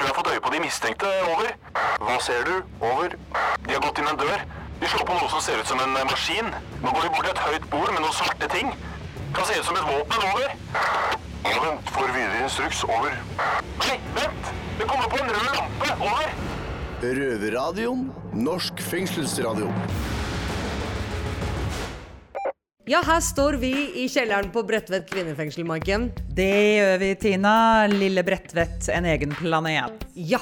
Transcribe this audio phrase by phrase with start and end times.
[0.00, 1.08] tror jeg har fått øye på de mistenkte.
[1.32, 1.50] Over.
[2.00, 2.54] Hva ser du?
[2.80, 3.16] Over.
[3.66, 4.44] De har gått inn en dør.
[4.80, 6.48] De slår på noe som ser ut som en eh, maskin.
[6.80, 8.72] Nå går de bort til et høyt bord med noen svarte ting.
[9.36, 10.24] Kan se ut som et våpen.
[10.30, 10.54] Over.
[11.44, 11.92] Vent.
[11.92, 12.80] Får videre instruks.
[12.88, 13.18] Over.
[13.82, 14.54] Nei, vent!
[14.80, 15.92] Det kommer på en rød lampe.
[15.98, 16.32] Over.
[17.20, 18.08] Røverradioen.
[18.48, 19.68] Norsk fengselsradio.
[22.90, 23.68] Ja, her står vi
[24.02, 26.08] i kjelleren på Bredtvet kvinnefengsel, Maiken.
[26.34, 27.52] Det gjør vi, Tina.
[27.86, 30.02] Lille Bredtvet, en egen planet.
[30.18, 30.40] Ja,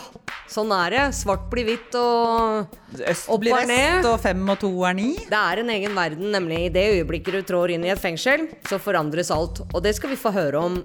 [0.49, 1.03] sånn er det.
[1.19, 5.11] Svart blir hvitt og Øst Opp blir vest, og fem og to er ni.
[5.29, 6.63] Det er en egen verden, nemlig.
[6.71, 9.67] I det øyeblikket du trår inn i et fengsel, så forandres alt.
[9.69, 10.81] Og det skal vi få høre om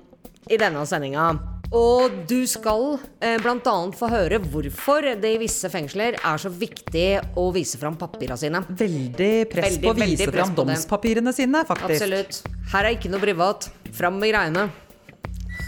[0.51, 1.31] i denne sendinga.
[1.73, 7.07] Og du skal eh, annet få høre hvorfor det i visse fengsler er så viktig
[7.39, 8.61] å vise fram papirene sine.
[8.69, 12.05] Veldig press Veldig, på å vise fram domspapirene sine, faktisk.
[12.05, 12.41] Absolutt.
[12.75, 13.71] Her er ikke noe privat.
[13.93, 14.69] Fram med greiene.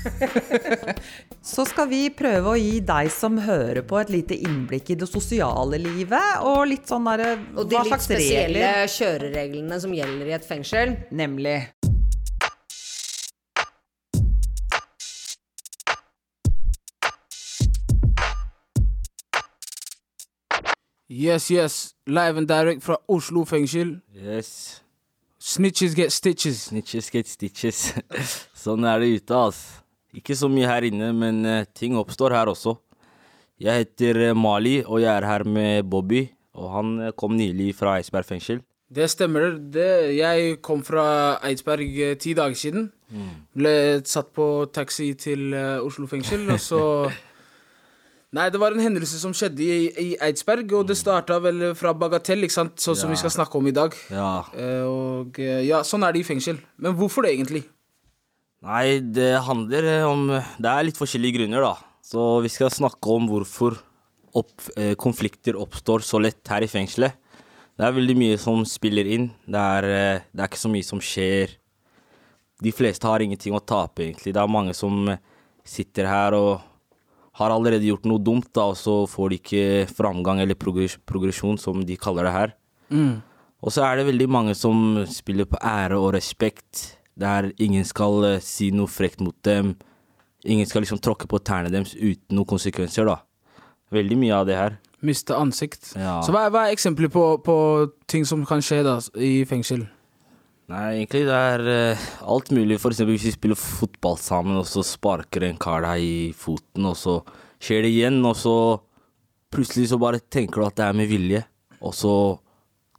[1.46, 5.10] Så skal vi prøve å gi deg som hører på, et lite innblikk i det
[5.10, 8.94] sosiale livet, og litt sånn derre Og de litt spesielle regler?
[8.96, 10.98] kjørereglene som gjelder i et fengsel.
[11.14, 11.60] Nemlig.
[21.10, 21.94] Yes, yes.
[22.08, 24.00] Live and direct fra Oslo fengsel.
[24.16, 24.82] Yes.
[25.38, 26.64] Snitches get stitches.
[26.72, 27.92] Snitches get stitches.
[28.66, 29.60] sånn er det ute, ass.
[30.18, 32.74] Ikke så mye her inne, men eh, ting oppstår her også.
[33.62, 36.24] Jeg heter eh, Mali, og jeg er her med Bobby.
[36.58, 38.64] Og han eh, kom nylig fra Eidsberg fengsel.
[38.90, 39.60] Det stemmer.
[39.60, 42.90] Det, jeg kom fra Eidsberg ti dager siden.
[43.54, 46.82] Ble satt på taxi til Oslo fengsel, og så
[48.36, 51.94] Nei, det var en hendelse som skjedde i, i Eidsberg, og det starta vel fra
[51.96, 53.96] bagatell, ikke sant, sånn som vi skal snakke om i dag.
[54.12, 54.32] Ja.
[54.52, 56.60] Eh, og eh, ja, sånn er det i fengsel.
[56.82, 57.64] Men hvorfor det, egentlig?
[58.66, 62.02] Nei, det handler eh, om Det er litt forskjellige grunner, da.
[62.04, 63.80] Så vi skal snakke om hvorfor
[64.36, 64.68] opp,
[65.00, 67.16] konflikter oppstår så lett her i fengselet.
[67.76, 69.30] Det er veldig mye som spiller inn.
[69.48, 69.92] Det er,
[70.28, 71.56] det er ikke så mye som skjer.
[72.64, 74.36] De fleste har ingenting å tape, egentlig.
[74.36, 75.08] Det er mange som
[75.66, 76.75] sitter her og
[77.36, 81.58] har allerede gjort noe dumt, da, og så får de ikke framgang eller progres progresjon,
[81.60, 82.54] som de kaller det her.
[83.66, 88.24] Og så er det veldig mange som spiller på ære og respekt, der ingen skal
[88.28, 89.74] eh, si noe frekt mot dem.
[90.46, 93.18] Ingen skal liksom tråkke på tærne deres uten noen konsekvenser, da.
[93.96, 94.76] Veldig mye av det her.
[95.06, 95.94] Miste ansikt.
[95.98, 96.20] Ja.
[96.26, 97.56] Så hva, er- hva er eksempler på, på
[98.12, 99.88] ting som kan skje da i fengsel?
[100.72, 101.62] Nei, egentlig det er
[101.94, 102.80] uh, alt mulig.
[102.82, 106.88] For eksempel hvis vi spiller fotball sammen, og så sparker en kar deg i foten,
[106.90, 107.20] og så
[107.62, 108.56] skjer det igjen, og så
[109.54, 111.44] plutselig så bare tenker du at det er med vilje,
[111.86, 112.16] og så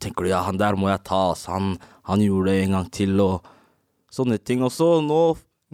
[0.01, 1.57] tenker du ja, han der må jeg ta, altså.
[1.57, 1.75] Han,
[2.07, 3.47] han gjorde det en gang til, og
[4.13, 4.63] sånne ting.
[4.63, 5.21] Og så nå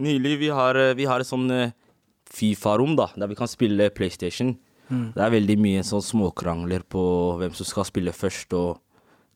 [0.02, 1.76] nylig, vi har, eh, vi har et sånn eh,
[2.34, 4.56] Fifa-rom, da, der vi kan spille PlayStation.
[5.14, 7.04] Det er veldig mye sånn småkrangler på
[7.38, 8.82] hvem som skal spille først, og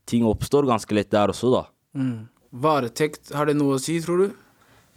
[0.09, 1.61] ting oppstår ganske lett der også, da.
[2.51, 4.35] Varetekt, har det noe å si, tror du?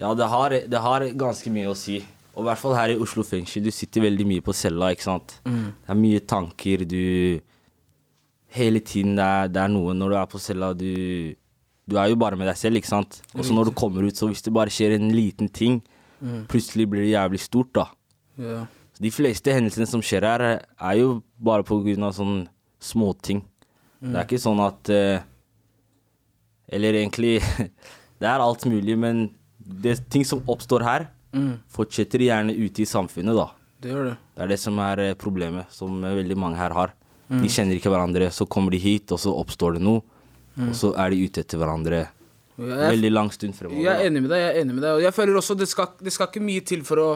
[0.00, 1.98] Ja, det har, det har ganske mye å si.
[2.34, 5.08] Og i hvert fall her i Oslo fengsel, du sitter veldig mye på cella, ikke
[5.08, 5.34] sant.
[5.44, 7.40] Det er mye tanker, du
[8.50, 11.36] Hele tiden det er, det er noe når du er på cella, du
[11.86, 13.20] Du er jo bare med deg selv, ikke sant.
[13.34, 15.80] Og så når du kommer ut, så hvis det bare skjer en liten ting,
[16.50, 17.86] plutselig blir det jævlig stort, da.
[18.38, 18.60] Ja.
[18.94, 22.46] Så de fleste hendelsene som skjer her, er jo bare på grunn av sånne
[22.80, 23.42] småting.
[24.00, 25.24] Det er ikke sånn at eh,
[26.70, 27.38] Eller egentlig
[28.20, 31.06] Det er alt mulig, men det, ting som oppstår her,
[31.72, 33.46] fortsetter gjerne ute i samfunnet, da.
[33.80, 34.16] Det gjør det.
[34.36, 36.92] Det er det som er eh, problemet, som eh, veldig mange her har.
[37.30, 40.02] De kjenner ikke hverandre, så kommer de hit, og så oppstår det noe.
[40.60, 42.02] Og så er de ute etter hverandre
[42.60, 43.80] veldig lang stund fremover.
[43.80, 44.40] jeg er enig med deg.
[44.42, 46.64] jeg er enig med deg Og jeg føler også det skal, det skal ikke mye
[46.66, 47.06] til for å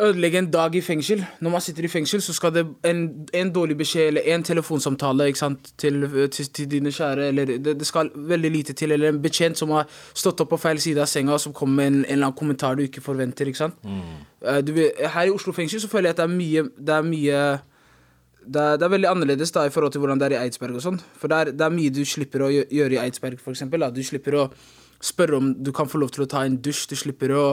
[0.00, 1.24] ødelegge en dag i fengsel.
[1.40, 3.02] Når man sitter i fengsel, så skal det en,
[3.34, 8.10] en dårlig beskjed eller en telefonsamtale til, til, til dine kjære eller det, det skal
[8.14, 8.92] veldig lite til.
[8.92, 11.86] Eller en betjent som har stått opp på feil side av senga, som kommer med
[11.86, 13.46] en, en eller annen kommentar du ikke forventer.
[13.46, 13.74] ikke sant?
[13.84, 14.74] Eh, du,
[15.14, 17.42] her i Oslo fengsel så føler jeg at det er mye Det er mye
[18.40, 20.78] det er, det er veldig annerledes da i forhold til hvordan det er i Eidsberg
[20.78, 21.00] og sånn.
[21.20, 23.84] For det er, mye du slipper å gjøre i Eidsberg, eksempel.
[23.92, 24.44] Du slipper å
[25.00, 26.88] spørre om du kan få lov til å ta en dusj.
[26.90, 27.44] Du slipper å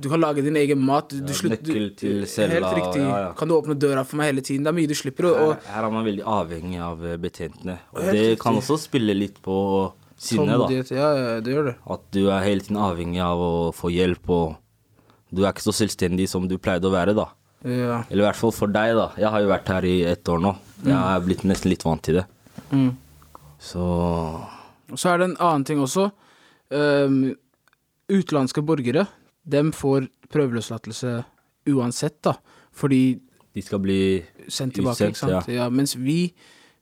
[0.00, 1.08] Du kan lage din egen mat.
[1.10, 3.02] Du, Ja, slutt- nøkkel til cella, Helt riktig.
[3.02, 3.32] ja, ja.
[3.38, 4.64] Kan du åpne døra for meg hele tiden?
[4.64, 5.24] Det er mye du slipper.
[5.30, 7.78] Og, Her, her er man veldig avhengig av eh, betjentene.
[7.94, 8.38] Og det riktig.
[8.42, 10.96] kan også spille litt på sinnet, da.
[10.96, 11.76] Ja, det gjør det.
[11.88, 14.56] At du er hele tiden avhengig av å få hjelp, og
[15.32, 17.28] du er ikke så selvstendig som du pleide å være, da.
[17.64, 18.02] Ja.
[18.10, 19.12] Eller i hvert fall for deg, da.
[19.16, 20.56] Jeg har jo vært her i ett år nå.
[20.84, 22.26] Jeg er blitt nesten litt vant til det.
[22.72, 22.96] Mm.
[23.60, 23.78] Så
[24.90, 26.10] Og så er det en annen ting også.
[26.68, 27.34] Um,
[28.12, 29.06] utenlandske borgere,
[29.48, 31.14] dem får prøveløslatelse
[31.72, 32.34] uansett, da.
[32.76, 33.18] Fordi
[33.54, 34.00] de skal bli
[34.46, 35.08] sendt tilbake.
[35.08, 35.50] Utsendt, ikke sant?
[35.52, 35.68] Ja.
[35.72, 36.32] mens vi,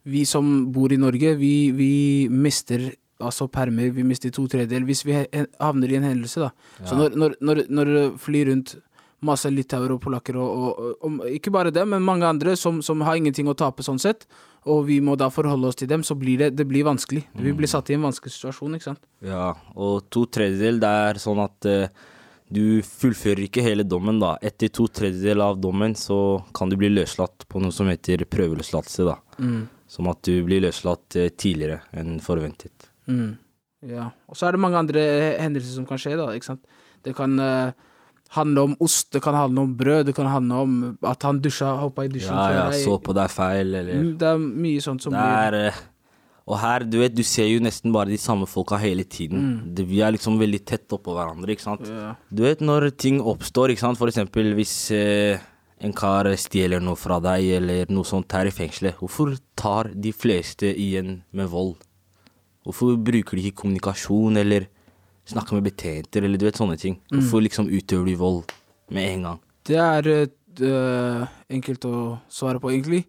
[0.05, 1.93] vi som bor i Norge, vi, vi
[2.31, 2.91] mister
[3.23, 6.49] altså permer, vi mister to tredjedeler hvis vi havner i en hendelse.
[6.49, 6.51] da.
[6.85, 8.77] Så når, når, når, når flyr rundt
[9.25, 13.01] masse litauere og polakker, og, og, og, ikke bare det, men mange andre som, som
[13.07, 14.27] har ingenting å tape sånn sett,
[14.69, 17.23] og vi må da forholde oss til dem, så blir det, det blir vanskelig.
[17.39, 19.03] Vi blir satt i en vanskelig situasjon, ikke sant.
[19.25, 21.87] Ja, og to tredjedel, det er sånn at uh,
[22.53, 24.35] du fullfører ikke hele dommen, da.
[24.45, 26.19] Etter to tredjedel av dommen så
[26.55, 29.17] kan du bli løslatt på noe som heter prøveløslatelse, da.
[29.91, 32.89] Som at du blir løslatt eh, tidligere enn forventet.
[33.07, 33.37] Mm.
[33.87, 34.09] Ja.
[34.27, 35.03] Og så er det mange andre
[35.39, 36.33] hendelser som kan skje, da.
[36.35, 36.79] ikke sant?
[37.07, 37.75] Det kan eh,
[38.35, 41.77] handle om ost, det kan handle om brød, det kan handle om at han dusja,
[41.81, 44.81] hoppa i dusjen Ja, ja, jeg så på deg feil, eller Mm, Det er mye
[44.83, 45.79] sånt som Det er eh,
[46.47, 49.75] Og her, du vet, du ser jo nesten bare de samme folka hele tiden.
[49.75, 51.81] Det, vi er liksom veldig tett oppå hverandre, ikke sant.
[51.89, 51.97] Mm.
[51.99, 52.15] Ja.
[52.31, 53.99] Du vet når ting oppstår, ikke sant.
[53.99, 55.41] For eksempel hvis eh,
[55.83, 58.95] en kar stjeler noe fra deg, eller noe sånt her i fengselet.
[59.01, 61.75] Hvorfor tar de fleste igjen med vold?
[62.65, 64.69] Hvorfor bruker de ikke kommunikasjon, eller
[65.27, 66.99] snakker med betjenter, eller du vet sånne ting?
[67.13, 68.43] Hvorfor liksom utøver du vold
[68.95, 69.41] med en gang?
[69.67, 70.11] Det er
[70.63, 71.97] uh, enkelt å
[72.31, 73.05] svare på, egentlig.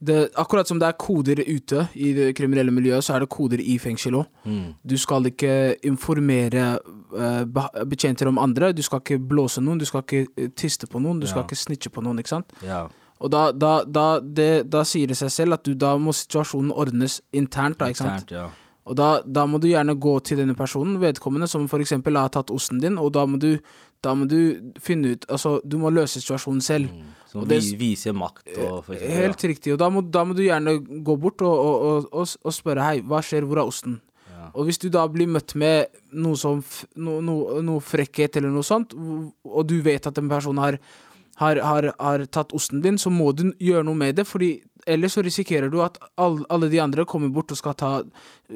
[0.00, 3.60] Det, akkurat som det er koder ute i det kriminelle miljøet, så er det koder
[3.60, 4.30] i fengsel òg.
[4.48, 4.70] Mm.
[4.80, 5.56] Du skal ikke
[5.90, 6.70] informere
[7.12, 7.42] uh,
[7.84, 8.72] betjenter om andre.
[8.72, 11.92] Du skal ikke blåse noen, du skal ikke tiste på noen, du skal ikke snitche
[11.92, 12.22] på noen.
[12.22, 12.56] ikke sant?
[12.64, 12.86] Ja.
[13.20, 16.72] Og da, da, da, det, da sier det seg selv at du, da må situasjonen
[16.72, 17.76] ordnes internt.
[17.82, 18.24] da, ikke sant?
[18.24, 18.48] Internt, ja.
[18.88, 22.28] Og da, da må du gjerne gå til denne personen, vedkommende, som for eksempel har
[22.32, 23.58] tatt osten din, og da må du,
[24.02, 26.88] da må du finne ut Altså, du må løse situasjonen selv.
[27.30, 29.72] Som Og det- vi, viser makt og for eksempel, Helt riktig.
[29.72, 33.00] Og da må, da må du gjerne gå bort og, og, og, og, spørre hei,
[33.02, 34.00] hva skjer, hvor er osten?
[34.54, 36.64] Og hvis du da blir møtt med noe som
[36.96, 40.78] no, no, noe frekkhet eller noe sånt, og- og du vet at en person har,
[41.40, 44.58] har, har, har tatt osten din, så må du gjøre noe med det, fordi
[44.88, 47.90] ellers så risikerer du at all, alle de andre kommer bort og skal ta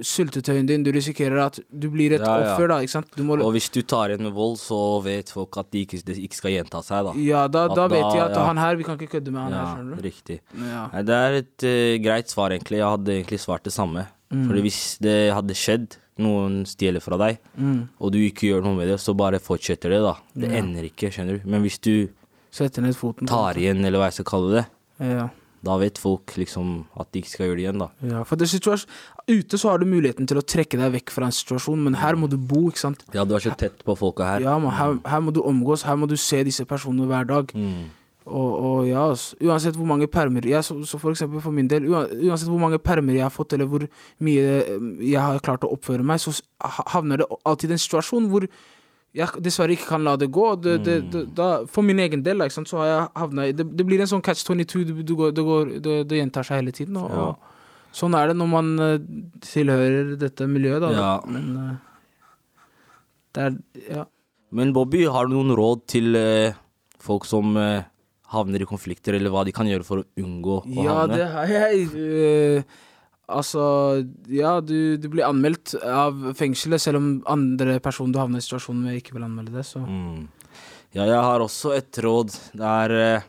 [0.01, 0.83] syltetøyen din.
[0.85, 2.53] Du risikerer at du blir et Ja, ja.
[2.55, 3.11] offer, da, ikke sant?
[3.17, 6.01] Du må, Og hvis du tar igjen med vold, så vet folk at de ikke,
[6.05, 7.13] de ikke skal gjenta seg, da.
[7.21, 8.45] ja, da, da vet de at ja.
[8.49, 10.03] han her, vi kan ikke kødde med han her, skjønner du?
[10.09, 10.41] riktig.
[11.05, 12.81] Det er et uh, greit svar, egentlig.
[12.81, 14.07] Jeg hadde egentlig svart det samme.
[14.33, 14.49] Mm.
[14.49, 17.89] Fordi hvis det hadde skjedd, noen stjeler fra deg, Mm.
[18.01, 20.15] og du ikke gjør noe med det, så bare fortsetter det, da.
[20.35, 21.49] Det ender ikke, skjønner du.
[21.51, 22.09] Men hvis du
[22.55, 23.27] Sette ned foten.
[23.31, 24.67] tar igjen, eller hva jeg skal kalle det,
[25.03, 25.29] Ja.
[25.65, 27.89] da vet folk liksom at de ikke skal gjøre det igjen, da.
[28.07, 28.49] Ja, for det
[29.27, 32.15] Ute så har du muligheten til å trekke deg vekk fra en situasjon, men her
[32.15, 33.05] må du bo, ikke sant.
[33.15, 34.45] Ja, du er så tett på folka her.
[34.45, 37.55] Ja, men her, her må du omgås, her må du se disse personene hver dag.
[37.57, 37.87] Mm.
[38.25, 39.07] Og, og ja,
[39.45, 42.79] uansett hvor mange permer jeg, så, så for eksempel for min del, uansett hvor mange
[42.81, 43.85] permer jeg har fått, eller hvor
[44.25, 46.33] mye eh, jeg har klart å oppføre meg, så
[46.95, 48.47] havner det alltid en situasjon hvor
[49.15, 50.47] jeg dessverre ikke kan la det gå.
[50.61, 53.67] Det, det, det, da, for min egen del, sant, så har jeg havna i det,
[53.79, 56.63] det blir en sånn catch 22, du, du går, det, går, det, det gjentar seg
[56.63, 56.97] hele tiden.
[56.99, 57.29] Og, Ja.
[57.31, 58.97] og sånn er det når man eh,
[59.47, 60.91] tilhører dette miljøet, da.
[60.99, 61.13] Ja.
[61.31, 61.75] Men eh,
[63.35, 63.59] det er
[64.01, 64.05] Ja.
[64.55, 66.55] Men Bobby, har du noen råd til eh,
[67.03, 67.83] folk som eh,
[68.35, 71.17] havner i konflikter, eller hva de kan gjøre for å unngå å Ja, havne?
[71.19, 71.89] det har jeg.
[71.95, 72.63] Eh,
[73.29, 73.65] altså,
[74.29, 78.83] ja, du, du blir anmeldt av fengselet, selv om andre personer du havner i situasjonen
[78.87, 79.67] med, ikke vil anmelde det.
[79.69, 80.27] Så Mm.
[80.95, 82.31] Ja, jeg har også et råd.
[82.55, 83.25] Det er eh,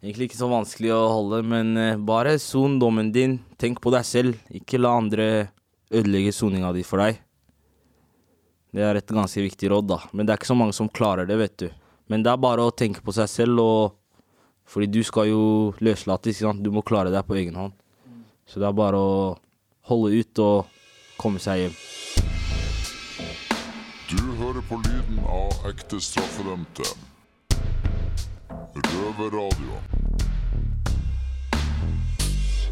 [0.00, 3.34] egentlig ikke så vanskelig å holde, men eh, bare son dommen din.
[3.60, 4.38] Tenk på deg selv.
[4.48, 5.26] Ikke la andre
[5.92, 7.20] ødelegge soninga di for deg.
[8.72, 10.00] Det er et ganske viktig råd, da.
[10.16, 11.68] Men det er ikke så mange som klarer det, vet du.
[12.08, 15.42] Men det er bare å tenke på seg selv, og fordi du skal jo
[15.84, 16.64] løslates, ikke sant.
[16.64, 17.76] Du må klare deg på egen hånd.
[18.46, 19.14] Så det er bare å
[19.90, 20.68] holde ut og
[21.18, 21.76] komme seg hjem.
[24.06, 26.86] Du hører på lyden av ekte straffedømte.
[28.76, 29.80] Røverradio.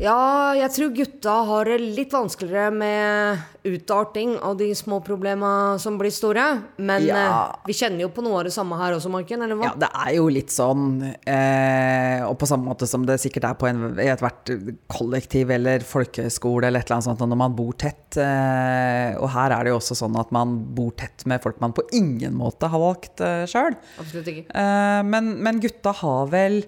[0.02, 5.94] Ja, jeg tror gutta har det litt vanskeligere med utarting av de små problema som
[6.00, 6.62] blir store.
[6.82, 7.14] Men Ja.
[7.54, 9.64] eh, vi kjenner jo på noe av det samme her også, Marken, eller hva?
[9.70, 13.54] Ja, det er jo litt sånn, eh, og på samme måte som det sikkert er
[13.54, 14.50] på en, i ethvert
[14.88, 18.16] kollektiv eller folkehøyskole eller et eller annet sånt, når man bor tett.
[18.16, 21.72] Eh, og her er det jo også sånn at man bor tett med folk man
[21.72, 23.76] på ingen måte har valgt eh, sjøl.
[24.02, 26.64] Eh, men, men gutta har vel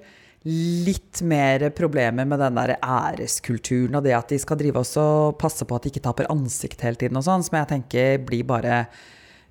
[0.47, 5.39] litt mer problemer med den der æreskulturen og det at de skal drive også og
[5.41, 8.47] passe på at de ikke taper ansikt hele tiden og sånn, som jeg tenker blir
[8.47, 8.87] bare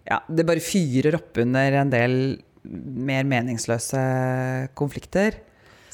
[0.05, 2.15] Ja, det bare fyrer opp under en del
[2.65, 4.01] mer meningsløse
[4.77, 5.39] konflikter.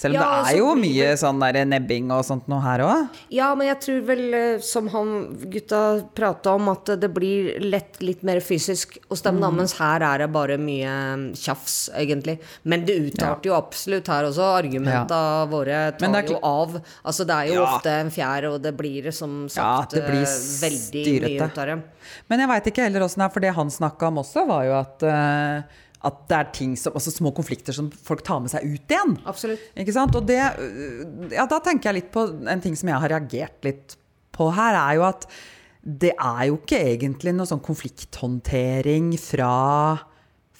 [0.02, 3.20] Selv om Ja, det er jo mye sånn der nebbing og sånt noe her òg.
[3.30, 5.12] Ja, men jeg tror vel, eh, som han
[5.52, 5.82] gutta
[6.18, 9.56] prata om, at det blir lett litt mer fysisk hos dem, Mm.
[9.62, 12.40] Mens her er det bare mye mm, tjafs, egentlig.
[12.64, 14.48] Men det utarter jo absolutt her også.
[14.64, 16.76] Argumenta våre tar jo av.
[17.06, 17.78] Altså, det er jo Ja.
[17.78, 21.84] ofte en fjær, og det blir som sagt blir eh, veldig mye ut av det.
[22.30, 24.64] Men jeg veit ikke heller åssen det er, for det han snakka om også, var
[24.66, 25.64] jo at eh,
[26.08, 29.16] at det er ting som, altså små konflikter som folk tar med seg ut igjen.
[29.30, 29.64] Absolutt.
[29.78, 30.16] Ikke sant?
[30.18, 30.40] Og det,
[31.36, 33.98] ja, da tenker jeg litt på en ting som jeg har reagert litt
[34.34, 35.28] på her, er jo at
[35.82, 39.54] det er jo ikke egentlig noe sånn konflikthåndtering fra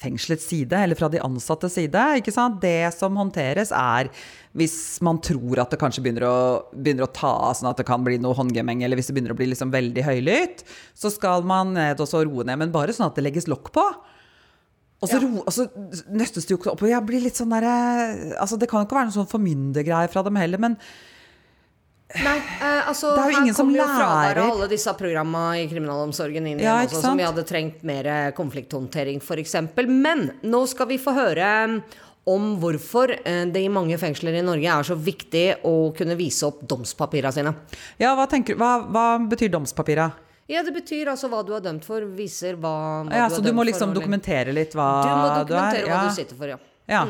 [0.02, 2.04] fengselets side, eller fra de ansattes side.
[2.18, 2.58] ikke sant?
[2.62, 4.10] Det som håndteres, er
[4.58, 6.38] hvis man tror at det kanskje begynner å,
[6.74, 9.36] begynner å ta av, sånn at det kan bli noe håndgemeng, eller hvis det begynner
[9.36, 10.66] å bli liksom veldig høylytt,
[10.98, 13.70] så skal man ned og så roe ned, men bare sånn at det legges lokk
[13.74, 13.86] på.
[15.02, 15.66] Og så, ro, og så
[16.14, 16.84] nøstes det jo ikke opp.
[16.86, 17.66] Jeg blir litt sånn der,
[18.38, 20.78] altså Det kan jo ikke være noen sånn formyndergreie fra dem heller, men
[22.12, 24.40] Nei, eh, altså Det er jo ingen som kommer jo fraværet lærer.
[24.44, 28.08] av alle disse programma i kriminalomsorgen inn igjen Ja, også, som vi hadde trengt mer
[28.36, 29.56] konflikthåndtering, f.eks.
[29.88, 31.78] Men nå skal vi få høre mm,
[32.32, 36.46] om hvorfor eh, det i mange fengsler i Norge er så viktig å kunne vise
[36.46, 37.54] opp domspapirene sine.
[37.98, 40.10] ja, hva, tenker, hva, hva betyr domspapira?
[40.52, 42.72] Ja, det betyr altså hva du er dømt for, viser hva,
[43.08, 45.30] hva Ja, du så er du må liksom for, dokumentere litt hva Du må du
[45.32, 45.44] er?
[45.46, 46.58] dokumentere hva du sitter for, ja.
[46.92, 47.06] Ja.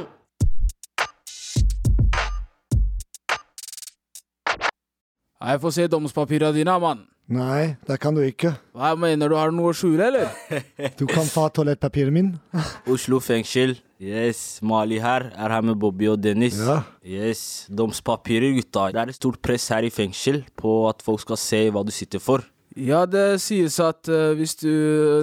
[5.42, 7.00] Jeg får se domspapirene dine, mann.
[7.32, 8.52] Nei, det kan du ikke.
[8.76, 10.30] Hva mener du, har du noe å skjule, eller?
[11.00, 12.32] Du kan få toalettpapiret min.
[12.92, 13.74] Oslo fengsel.
[14.02, 16.58] Yes, Mali her er her med Bobby og Dennis.
[16.58, 16.80] Ja.
[17.06, 18.88] Yes, Domspapirer, gutta.
[18.94, 21.94] Det er et stort press her i fengsel på at folk skal se hva du
[21.94, 22.42] sitter for.
[22.78, 24.70] Ja, det sies at uh, hvis du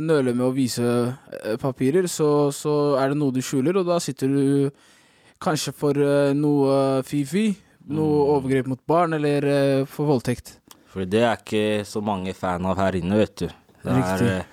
[0.05, 3.97] nøler med å vise uh, papirer, så, så er det noe du skjuler, og da
[4.03, 4.43] sitter du
[5.41, 7.47] kanskje for uh, noe fy-fy.
[7.89, 9.47] Noe overgrep mot barn, eller
[9.89, 10.59] for voldtekt.
[10.93, 13.47] For det er ikke så mange fan av her inne, vet du.
[13.81, 14.43] Det er,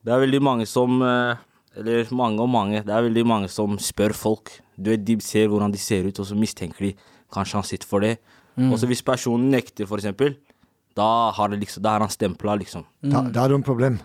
[0.00, 2.80] det er veldig mange som Eller mange og mange.
[2.86, 4.54] Det er veldig mange som spør folk.
[4.78, 6.94] Du vet, De ser hvordan de ser ut, og så mistenker de
[7.32, 8.14] kanskje han sitter for det.
[8.56, 10.38] Og så hvis personen nekter, for eksempel,
[10.98, 12.84] da har, det liksom, da er han stempla, liksom.
[13.00, 14.00] Da, da er du en problem.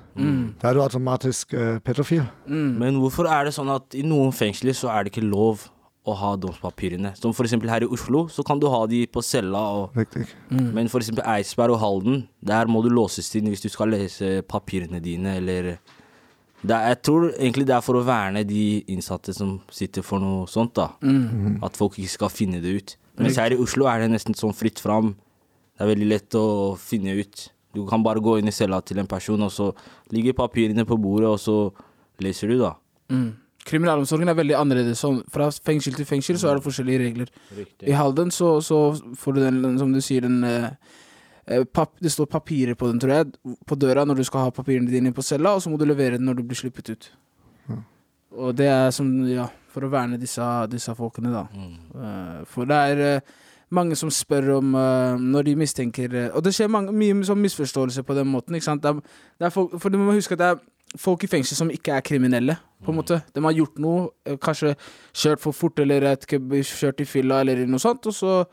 [0.61, 2.23] Da er du automatisk uh, pedofil.
[2.47, 5.67] Men hvorfor er det sånn at i noen fengsler så er det ikke lov
[6.07, 7.11] å ha domspapirene?
[7.19, 9.59] Som for eksempel her i Oslo, så kan du ha de på cella.
[9.81, 10.23] Og, Riktig.
[10.49, 14.37] Men for eksempel Eidsberg og Halden, der må du låses inn hvis du skal lese
[14.47, 15.73] papirene dine, eller
[16.63, 20.23] det er, Jeg tror egentlig det er for å verne de innsatte som sitter for
[20.23, 20.87] noe sånt, da.
[21.67, 22.95] At folk ikke skal finne det ut.
[23.19, 25.15] Mens her i Oslo er det nesten sånn fritt fram.
[25.77, 26.47] Det er veldig lett å
[26.81, 27.47] finne ut.
[27.77, 29.67] Du kan bare gå inn i cella til en person, og så
[30.13, 31.57] ligger papirene på bordet, og så
[32.23, 32.71] leser du, da.
[33.13, 33.35] Mm.
[33.67, 35.03] Kriminalomsorgen er veldig annerledes.
[35.03, 37.29] Sånn, fra fengsel til fengsel så er det forskjellige regler.
[37.85, 38.79] I Halden så, så
[39.19, 40.69] får du den, som du sier, den eh,
[41.45, 44.55] eh, pap Det står papirer på den, tror jeg, på døra når du skal ha
[44.55, 47.11] papirene dine på cella, og så må du levere den når du blir sluppet ut.
[48.37, 51.45] Og det er som, ja, for å verne disse, disse folkene, da.
[51.53, 52.43] Mm.
[52.49, 53.35] for det er eh,
[53.71, 57.41] mange som spør om uh, når de mistenker eh, Og det skjer mange, mye sånn
[57.41, 58.55] misforståelse på den måten.
[58.55, 58.83] ikke sant?
[58.83, 59.01] Det er,
[59.39, 60.61] det er folk, for du må huske at det er
[60.97, 62.55] folk i fengsel som ikke er kriminelle.
[62.85, 63.21] på en måte.
[63.35, 64.75] De har gjort noe, eh, kanskje
[65.13, 68.45] kjørt for fort eller et, kjørt i fylla eller noe sånt, og så,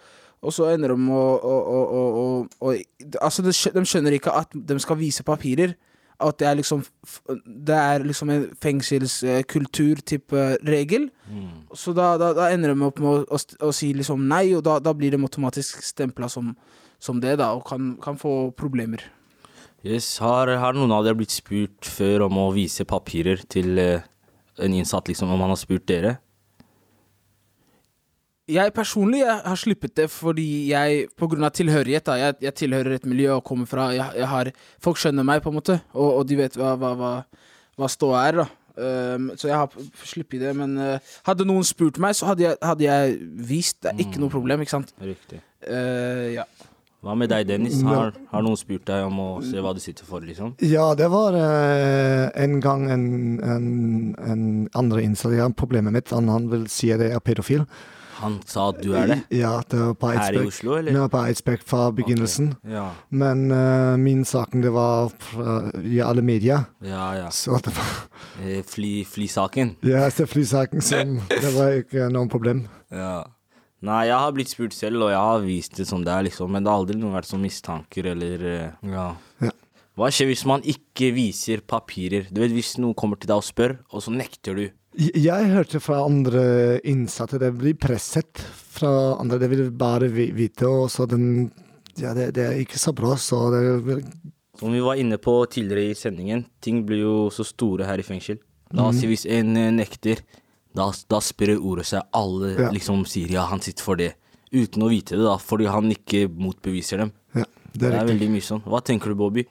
[0.42, 4.32] og så ender de å å- å- å- å- å- Altså, de de skjønner ikke
[4.34, 5.74] at de skal vise papirer.
[6.22, 6.84] At det er liksom
[7.66, 11.08] Det er liksom en fengselskultur-type regel.
[11.74, 14.62] Så da, da, da ender de opp med å, å, å si liksom nei, og
[14.66, 16.54] da, da blir de automatisk stempla som,
[17.02, 19.02] som det, da, og kan, kan få problemer.
[19.84, 24.06] Yes, har, har noen av dere blitt spurt før om å vise papirer til eh,
[24.56, 26.14] en innsatt, liksom, om han har spurt dere?
[28.44, 32.56] Jeg personlig jeg har sluppet det fordi jeg, på grunn av tilhørighet, da, jeg, jeg
[32.60, 34.50] tilhører et miljø og kommer fra jeg, jeg har,
[34.84, 37.14] Folk skjønner meg, på en måte, og, og de vet hva, hva, hva,
[37.80, 38.46] hva ståa er, da.
[38.74, 39.70] Um, så jeg har
[40.02, 43.16] sluppet det, men uh, hadde noen spurt meg, så hadde jeg, hadde jeg
[43.48, 43.78] vist.
[43.84, 44.92] Det er ikke noe problem, ikke sant.
[45.00, 45.40] Riktig.
[45.64, 46.44] Uh, ja.
[47.04, 47.80] Hva med deg, Dennis?
[47.84, 50.54] Har, har noen spurt deg om å se hva du sitter for, liksom?
[50.64, 53.04] Ja, det var eh, en gang en,
[53.44, 53.66] en,
[54.24, 55.34] en andre innsatt.
[55.36, 56.08] Jeg har problemet mitt.
[56.16, 57.66] Han, han vil si at jeg er pedofil.
[58.24, 59.18] Han sa at du er det?
[59.36, 60.96] Ja, det var på Her i Oslo, eller?
[60.96, 62.54] Ja, på Eidsberg fra begynnelsen.
[62.68, 62.88] Ja.
[63.12, 66.64] Men uh, min saken, det var fra, i alle medier.
[66.84, 67.30] Ja, ja.
[67.34, 67.92] Så det var
[68.42, 69.76] Eh, Fly, flysaken?
[69.86, 72.64] Ja, det er flysaken som Det var ikke noe problem.
[72.90, 73.22] Ja.
[73.84, 76.50] Nei, jeg har blitt spurt selv, og jeg har vist det som det er, liksom.
[76.50, 79.10] Men det har aldri vært sånn mistanker, eller eh, Ja.
[79.44, 79.52] Ja.
[79.94, 82.26] Hva skjer hvis man ikke viser papirer?
[82.34, 84.64] Du vet, Hvis noen kommer til deg og spør, og så nekter du.
[84.98, 88.38] Jeg hørte fra andre innsatte det blir presset
[88.74, 89.38] fra andre.
[89.42, 91.50] Det vil bare vite, og så den
[91.98, 94.02] Ja, det, det er ikke så bra, så det
[94.58, 98.06] Som vi var inne på tidligere i sendingen, ting blir jo så store her i
[98.06, 98.38] fengsel.
[98.74, 100.22] La oss si hvis en eh, nekter,
[100.74, 102.02] da, da sprer ordet seg.
[102.14, 102.70] Alle Ja.
[102.74, 104.12] liksom sier ja, han sitter for det.
[104.54, 107.12] Uten å vite det, da, fordi han ikke motbeviser dem.
[107.34, 108.62] Ja, det Det er er veldig mye sånn.
[108.66, 109.46] Hva tenker du, Bobby?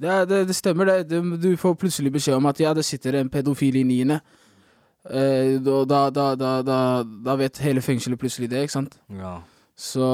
[0.00, 1.20] Det, det, det stemmer, det.
[1.42, 4.20] Du, får plutselig beskjed om at ja, det sitter en pedofil i niende.
[5.04, 8.96] Eh, da, da, da, da, vet hele fengselet plutselig det, ikke sant?
[9.12, 9.36] Ja.
[9.76, 10.06] Så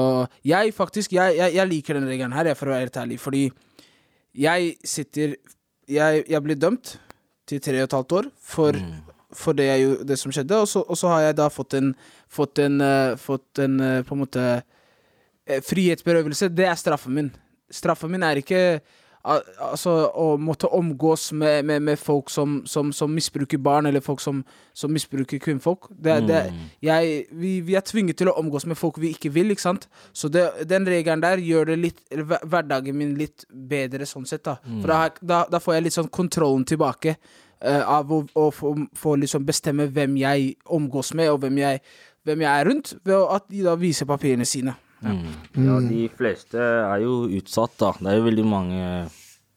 [0.43, 3.19] jeg faktisk Jeg, jeg, jeg liker denne regelen her, for å være helt ærlig.
[3.21, 3.45] Fordi
[4.33, 5.35] jeg sitter
[5.89, 6.95] Jeg, jeg ble dømt
[7.49, 8.77] til tre og et halvt år for,
[9.35, 9.67] for det,
[10.07, 10.61] det som skjedde.
[10.61, 11.93] Og så, og så har jeg da fått en
[12.31, 16.47] Fått en, uh, fått en uh, på en måte uh, Frihetsberøvelse.
[16.55, 17.27] Det er straffen min.
[17.67, 18.61] Straffen min er ikke
[19.23, 24.21] Altså å måtte omgås med, med, med folk som, som, som misbruker barn, eller folk
[24.23, 24.39] som,
[24.73, 25.89] som misbruker kvinnfolk.
[25.93, 26.27] Det, mm.
[26.27, 26.41] det,
[26.87, 29.87] jeg, vi, vi er tvunget til å omgås med folk vi ikke vil, ikke sant.
[30.13, 34.57] Så det, den regelen der gjør det litt hverdagen min litt bedre sånn sett, da.
[34.81, 37.17] For da, da, da får jeg litt sånn kontrollen tilbake.
[37.61, 41.83] Uh, av å, å få, få liksom bestemme hvem jeg omgås med, og hvem jeg,
[42.25, 44.73] hvem jeg er rundt, ved å- at de da viser papirene sine.
[45.01, 47.91] Ja, de fleste er jo utsatt, da.
[47.99, 48.85] Det er jo veldig mange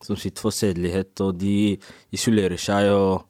[0.05, 1.77] som sitter for sedelighet, og de
[2.13, 3.25] isolerer seg, og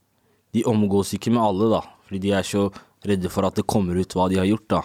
[0.55, 1.83] de omgås ikke med alle, da.
[2.07, 2.69] Fordi de er så
[3.07, 4.83] redde for at det kommer ut hva de har gjort, da.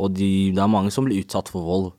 [0.00, 1.90] Og de, det er mange som blir utsatt for vold.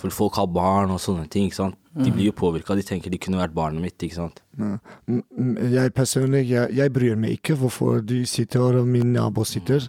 [0.00, 1.76] For folk har barn og sånne ting, ikke sant.
[1.98, 4.40] De blir jo påvirka, de tenker de kunne vært barnet mitt, ikke sant.
[4.56, 9.44] Mm, mm, Jeg personlig, jeg, jeg bryr meg ikke hvorfor du sitter og min nabo
[9.44, 9.86] sitter.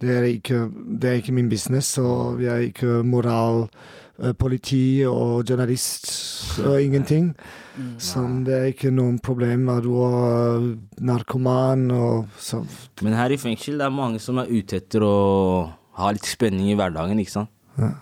[0.00, 3.66] Det er ikke, det er ikke min business, og jeg er ikke moral,
[4.22, 6.08] eh, politi og journalist
[6.64, 7.34] og ingenting.
[8.00, 10.64] Så det er ikke noen problem at du er
[11.04, 12.66] narkoman og sånn.
[13.04, 15.16] Men her i fengsel det er mange som er ute etter å
[16.00, 17.52] ha litt spenning i hverdagen, ikke sant.
[17.80, 17.94] Ja.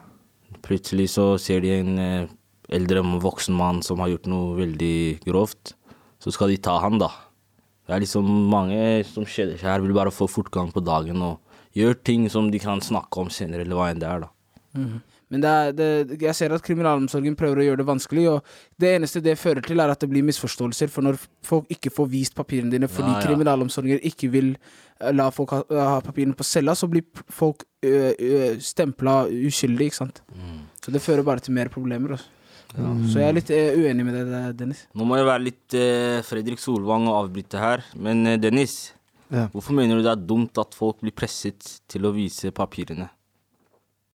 [0.65, 2.31] Plutselig så ser de en eh,
[2.75, 5.75] eldre voksen mann som har gjort noe veldig grovt.
[6.23, 7.11] Så skal de ta han, da.
[7.87, 8.79] Det er liksom mange
[9.09, 11.39] som kjeder seg her, vil bare få fortgang på dagen og
[11.77, 14.33] gjør ting som de kan snakke om senere, eller hva enn det er, da.
[15.29, 18.95] Men det er, det, jeg ser at kriminalomsorgen prøver å gjøre det vanskelig, og det
[18.97, 20.89] eneste det fører til, er at det blir misforståelser.
[20.93, 23.27] For når folk ikke får vist papirene dine fordi Ja, ja.
[23.27, 28.57] kriminalomsorgen ikke vil eh, la folk ha, ha papirene på cella, så blir folk uh,
[28.57, 30.23] stempla uskyldig, ikke sant.
[30.81, 32.17] Så det fører bare til mer problemer.
[32.17, 32.33] Også.
[33.13, 34.87] Så jeg er litt eh, uenig med deg, Dennis.
[34.97, 38.95] Nå må jeg være litt eh, Fredrik Solvang og avbryte her, men Dennis.
[39.29, 39.49] Ja.
[39.53, 43.11] Hvorfor mener du det er dumt at folk blir presset til å vise papirene?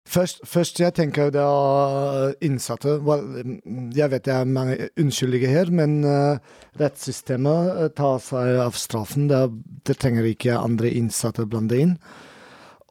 [0.09, 2.97] Først, først jeg tenker det er innsatte.
[2.99, 6.41] Mm, jeg vet det er mange unnskyldige her, men eh,
[6.81, 9.29] rettssystemet eh, tar seg av straffen.
[9.31, 9.45] Det,
[9.87, 11.95] det trenger ikke andre innsatte blande inn.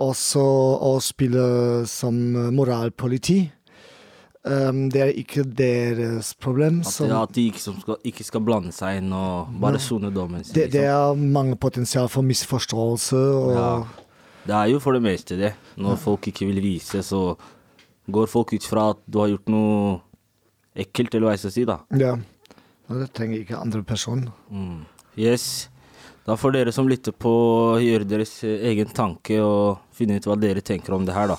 [0.01, 1.43] Også å spille
[1.89, 2.15] som
[2.55, 3.43] moralpoliti.
[4.43, 6.79] Um, det er ikke deres problem.
[6.81, 10.43] At, som- at de ikke, skal, ikke skal blande seg inn og bare sone dommen
[10.43, 10.55] sin.
[10.55, 11.19] det, det liksom.
[11.21, 13.17] er mange potensial for misforståelse.
[13.17, 13.83] Og, Ja.
[14.47, 15.51] Det er jo for det meste det.
[15.77, 17.35] Når folk ikke vil vise, så
[18.09, 20.01] går folk ut fra at du har gjort noe
[20.75, 21.77] ekkelt, eller hva jeg skal si, da.
[21.93, 22.15] ja.
[22.89, 24.25] Og det trenger ikke andre person.
[24.49, 24.81] Mm.
[25.15, 25.69] Yes.
[26.25, 27.31] Da får dere som lytter på
[27.79, 31.37] gjøre deres egen tanke og finne ut hva dere tenker om det her, da.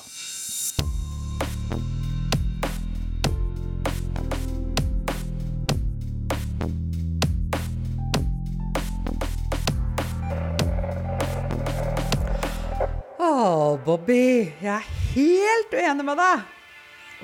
[13.93, 16.45] Bobby, jeg er helt uenig med deg.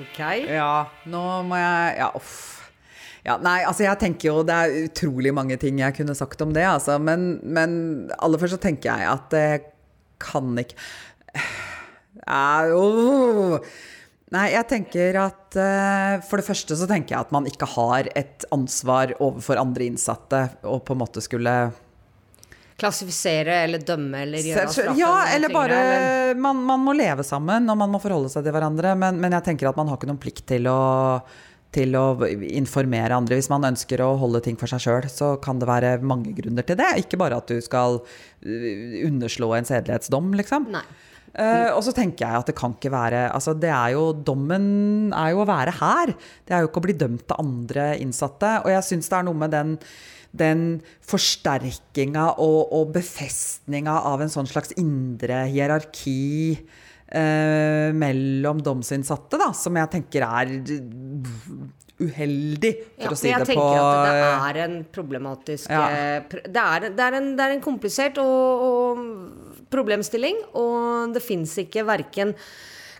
[0.03, 0.19] Ok.
[0.45, 0.73] Ja,
[1.09, 2.35] nå må jeg Ja, uff.
[3.25, 6.53] Ja, nei, altså jeg tenker jo Det er utrolig mange ting jeg kunne sagt om
[6.53, 6.99] det, altså.
[7.01, 7.73] Men, men
[8.21, 9.49] aller først så tenker jeg at det
[10.21, 10.77] kan ikke
[12.69, 13.59] jo.
[14.37, 18.13] Nei, jeg tenker at uh, For det første så tenker jeg at man ikke har
[18.13, 21.55] et ansvar overfor andre innsatte og på en måte skulle
[22.79, 27.69] Klassifisere eller dømme eller gjøre straffen Ja, eller bare eller- man, man må leve sammen,
[27.69, 28.95] og man må forholde seg til hverandre.
[28.97, 30.79] Men, men jeg tenker at man har ikke noen plikt til å,
[31.75, 32.05] til å
[32.49, 33.37] informere andre.
[33.39, 36.65] Hvis man ønsker å holde ting for seg sjøl, så kan det være mange grunner
[36.65, 36.89] til det.
[37.03, 40.71] Ikke bare at du skal uh, underslå en sedelighetsdom, liksom.
[40.73, 40.85] Nei.
[41.29, 45.11] Uh, og så tenker jeg at det kan ikke være Altså, det er jo Dommen
[45.13, 46.15] er jo å være her.
[46.41, 48.55] Det er jo ikke å bli dømt av andre innsatte.
[48.63, 49.75] Og jeg syns det er noe med den
[50.31, 56.53] den forsterkinga og, og befestninga av en sånn slags indre hierarki
[57.09, 60.53] eh, mellom domsinnsatte, da, som jeg tenker er
[61.99, 65.83] uheldig, for Ja, å si jeg det på tenker at det er en problematisk Ja.
[65.91, 71.23] eh, det, er, det, er en, det er en komplisert og, og problemstilling, og det
[71.25, 72.35] fins ikke verken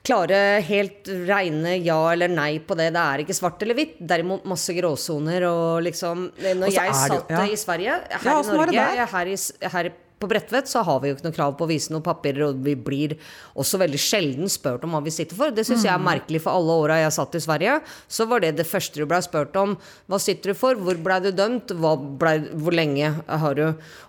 [0.09, 2.89] klare, helt reine ja eller nei på det.
[2.97, 3.95] Det er ikke svart eller hvitt.
[4.01, 7.45] Derimot masse gråsoner og liksom Når jeg det satt ja.
[7.45, 9.39] i Sverige, her Ja, i det Norge, her, i,
[9.77, 12.49] her på Bredtvet så har vi jo ikke noe krav på å vise noen papirer,
[12.49, 13.13] og vi blir
[13.55, 15.53] også veldig sjelden spurt om hva vi sitter for.
[15.55, 16.09] Det syns jeg er Mm.
[16.09, 17.77] merkelig, for alle åra jeg satt i Sverige,
[18.11, 19.77] så var det det første du blei spurt om.
[20.11, 20.75] Hva sitter du for?
[20.75, 21.71] Hvor blei du dømt?
[22.19, 23.63] Ble, hvor lenge har du?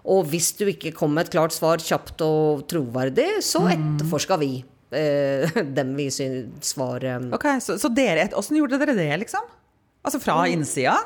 [0.04, 3.70] Og hvis du ikke kom med et klart svar kjapt og troverdig, så Mm.
[4.00, 4.64] etterforska vi.
[4.92, 9.46] Eh, dem vi syns var eh, Ok, Så, så dere, åssen gjorde dere det, liksom?
[10.02, 10.52] Altså fra Mm.
[10.58, 10.96] innsida?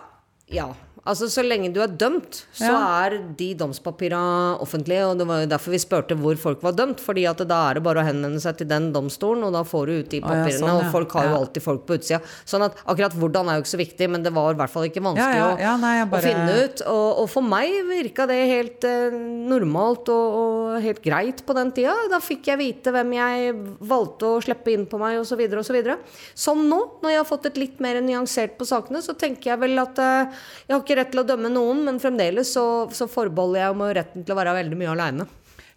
[0.46, 0.70] Ja.
[1.06, 3.06] Altså, så lenge du er dømt, så Ja.
[3.06, 5.04] er de domspapirene offentlige.
[5.10, 7.00] Og det var jo derfor vi spurte hvor folk var dømt.
[7.00, 9.86] Fordi at da er det bare å henvende seg til den domstolen, og da får
[9.86, 10.58] du ut de ja, papirene.
[10.60, 10.86] sånn, ja.
[10.86, 12.20] Og folk har jo alltid folk på utsida.
[12.46, 14.84] Sånn at akkurat hvordan er jo ikke så viktig, men det var i hvert fall
[14.88, 16.80] ikke vanskelig Ja, ja, å- ja, nei, bare- å finne ut.
[16.86, 19.10] Og, og for meg virka det helt eh,
[19.50, 21.94] normalt og, og helt greit på den tida.
[22.08, 25.40] Da fikk jeg vite hvem jeg valgte å slippe inn på meg, osv.
[25.60, 25.98] osv.
[26.34, 29.60] Som nå, når jeg har fått et litt mer nyansert på sakene, så tenker jeg
[29.60, 30.32] vel at eh,
[30.68, 33.96] jeg har ikke rett til å dømme noen, men fremdeles så, så forbeholder jeg meg
[34.00, 35.26] retten til å være veldig mye aleine.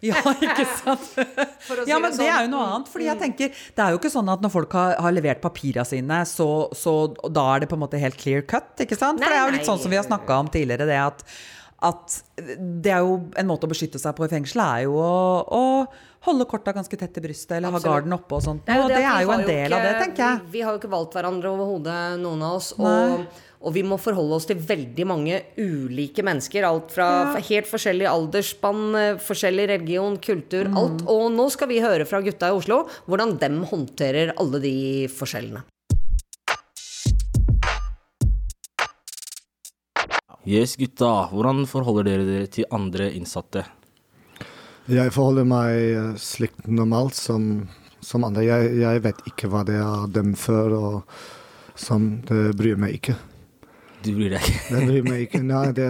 [0.04, 1.06] Ja, ikke sant?
[1.66, 2.28] si ja, men det sånn.
[2.30, 2.90] er jo noe annet.
[2.92, 5.86] Fordi jeg tenker, Det er jo ikke sånn at når folk har, har levert papirene
[5.88, 6.94] sine, så, så
[7.26, 8.76] da er det på en måte helt clear cut.
[8.78, 9.18] ikke sant?
[9.18, 9.58] For Nei, det er jo nei.
[9.58, 11.24] litt sånn som vi har snakka om tidligere, det at,
[11.90, 15.18] at det er jo en måte å beskytte seg på i fengsel, er jo å,
[15.58, 15.64] å
[16.28, 18.64] holde korta ganske tett til brystet, eller ha garden oppe og sånt.
[18.66, 20.46] Det er jo, det det er jo en del av det, tenker jeg.
[20.54, 22.70] Vi, har jo ikke valgt hverandre overhodet, noen av oss.
[22.78, 23.26] Nei.
[23.60, 26.62] Og, vi må forholde oss til veldig mange ulike mennesker.
[26.64, 27.40] Alt fra Ja.
[27.40, 30.76] helt forskjellig aldersspann, eh, forskjellig religion, kultur, Mm.
[30.76, 31.02] alt.
[31.08, 35.64] Og nå skal vi høre fra gutta i Oslo hvordan dem håndterer alle de forskjellene.
[40.46, 41.28] Yes, gutta.
[41.32, 43.64] Hvordan forholder dere dere til andre innsatte?
[44.88, 47.68] Jeg forholder meg eh, slik normalt som,
[48.00, 48.46] som andre.
[48.46, 51.02] Jeg, jeg vet ikke hva det er dem før, og
[51.78, 53.16] som det bryr meg ikke.
[54.04, 54.60] Du bryr deg ikke?
[54.74, 55.40] Det bryr meg ikke.
[55.46, 55.88] Nei, det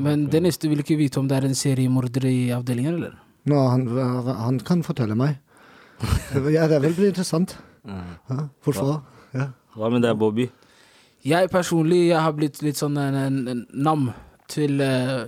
[0.00, 3.12] Men Dennis, du vil ikke vite om det er en seriemorder i avdelingen, eller?
[3.50, 3.84] Nå, han,
[4.40, 5.36] han kan fortelle meg.
[6.50, 7.56] Ja, det vil bli interessant.
[7.86, 8.96] Ja, hvorfor?
[9.36, 9.50] Ja.
[9.76, 10.48] Hva med deg, Bobby?
[11.24, 14.08] Jeg personlig jeg har blitt litt sånn en, en, en nam
[14.50, 15.22] til, eh,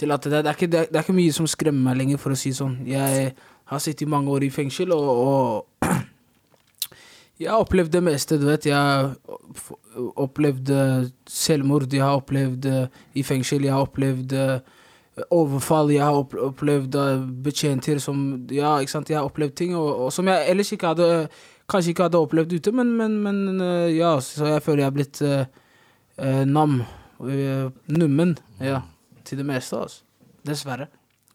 [0.00, 2.00] til at det, det, er ikke, det, er- det er ikke mye som skremmer meg
[2.00, 2.78] lenger, for å si sånn.
[2.88, 3.34] Jeg
[3.70, 5.67] har sittet mange år i fengsel, og, og
[7.38, 8.66] jeg har opplevd det meste, du vet.
[8.66, 9.14] Jeg har
[10.18, 14.58] opplevd eh, selvmord, jeg har opplevd eh, i fengsel, jeg har opplevd eh,
[15.34, 16.98] overfall, jeg har opplevd
[17.42, 20.92] betjenter som Ja, ikke sant, jeg har opplevd ting og, og som jeg ellers ikke
[20.92, 21.08] hadde
[21.68, 23.60] Kanskje ikke hadde opplevd ute, men, men, men
[23.92, 26.78] ja, så jeg føler jeg har blitt eh, nam.
[27.20, 28.80] Uh, nummen, ja,
[29.24, 30.04] til det meste, altså.
[30.46, 30.86] Dessverre.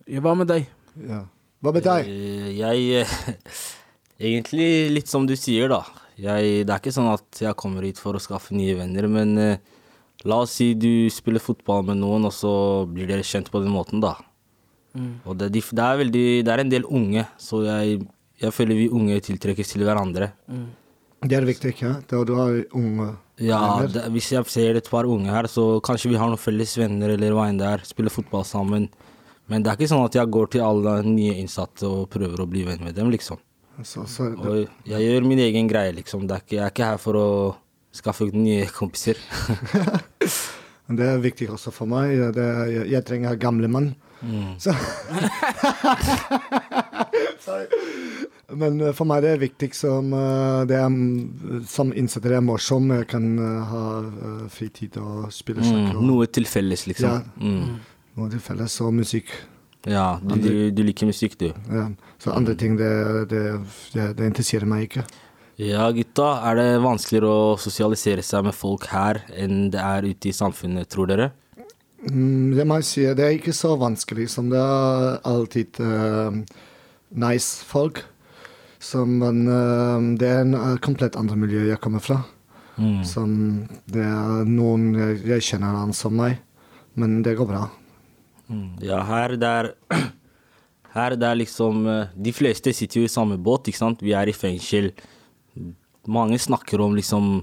[0.08, 0.70] Hva med deg?
[1.10, 1.26] ja.
[1.64, 2.08] Hva med deg?
[2.08, 3.12] Uh, Jeg eh,
[4.22, 5.82] Egentlig litt som du sier, da.
[6.20, 9.32] Jeg, det er ikke sånn at jeg kommer hit for å skaffe nye venner, men
[9.42, 9.58] eh,
[10.30, 12.52] la oss si du spiller fotball med noen, og så
[12.86, 14.14] blir dere kjent på den måten, da.
[15.26, 18.04] Og det, det er veldig Det er en del unge, så jeg,
[18.38, 20.28] jeg føler vi unge tiltrekkes til hverandre.
[21.24, 21.96] Det er viktig, ja.
[22.06, 23.08] Da du har unge
[23.42, 23.90] Ja, venner.
[23.96, 27.16] det, hvis jeg ser et par unge her, så kanskje vi har noen felles venner
[27.16, 28.86] eller hva enn det er, spiller fotball sammen.
[29.50, 32.48] Men det er ikke sånn at jeg går til alle nye innsatte og prøver å
[32.54, 33.42] bli venn med dem, liksom.
[33.82, 36.24] Så, så, det, jeg gjør min egen greie, liksom.
[36.30, 37.28] Det er ikke, jeg er ikke her for å
[37.94, 39.18] skaffe nye kompiser.
[41.00, 42.14] det er viktig også for meg.
[42.38, 43.94] Det, jeg, jeg trenger gamle mann.
[44.62, 44.72] Så.
[48.54, 52.38] Men eh, for meg det er viktig som eh, det er, mm, Som innsatte det
[52.40, 52.92] er morsom.
[52.94, 53.86] Jeg kan eh, ha
[54.54, 55.94] fritid og spille sjakk.
[55.96, 57.10] Mm, noe til felles, liksom.
[57.10, 57.24] Ja.
[57.42, 57.82] Mm.
[58.20, 59.34] noe til felles, og musikk.
[59.90, 61.50] Ja, du, du, du liker musikk, du.
[61.72, 61.90] Ja.
[62.22, 62.90] Så andre ting, det,
[63.32, 63.44] det,
[63.92, 65.04] det, det interesserer meg ikke.
[65.60, 66.30] Ja, gutta.
[66.50, 70.90] Er det vanskeligere å sosialisere seg med folk her enn det er ute i samfunnet,
[70.90, 71.30] tror dere?
[72.10, 76.40] Mm, det må jeg si, det er ikke så vanskelig som det er alltid uh,
[77.16, 78.02] nice folk.
[78.84, 82.24] Som men uh, det er en uh, komplett andre miljø jeg kommer fra.
[82.80, 83.04] Mm.
[83.06, 83.38] Som
[83.94, 86.40] det er noen jeg, jeg kjenner han som meg,
[86.98, 87.68] men det går bra.
[88.54, 88.68] Mm.
[88.86, 89.74] Ja, her det er
[90.94, 94.04] Her det er liksom eh, De fleste sitter jo i samme båt, ikke sant.
[94.06, 94.92] Vi er i fengsel.
[96.06, 97.40] Mange snakker om liksom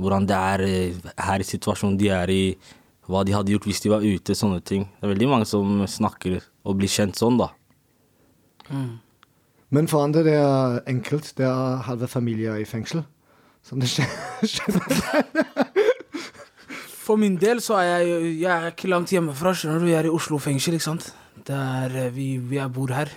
[0.00, 2.44] hvordan det er eh, her i situasjonen de er i,
[3.10, 4.86] hva de hadde gjort hvis de var ute, sånne ting.
[4.96, 7.50] Det er veldig mange som snakker og blir kjent sånn, da.
[9.70, 11.34] Men for andre det er enkelt.
[11.36, 13.04] Det er halve familier i fengsel.
[13.66, 14.08] Som det skjer.
[17.10, 19.88] For min del så er jeg, jeg er ikke langt hjemmefra, skjønner du.
[19.90, 21.08] Jeg er i Oslo fengsel, ikke sant.
[21.42, 23.10] Det er eh, Vi, vi jeg bor her.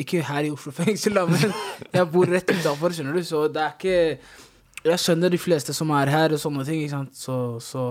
[0.00, 1.52] Ikke her i Oslo fengsel, da, men
[1.98, 3.20] jeg bor rett utafor, skjønner du.
[3.28, 3.98] Så det er ikke
[4.88, 7.20] Jeg skjønner de fleste som er her og sånne ting, ikke sant.
[7.20, 7.84] Så, så